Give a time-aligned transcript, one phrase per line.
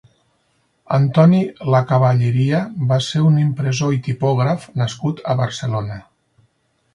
[0.95, 1.41] Antoni
[1.75, 2.61] Lacavalleria
[2.93, 6.01] va ser un impressor i tipògraf nascut a Barcelona.